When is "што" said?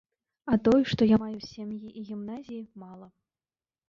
0.93-1.01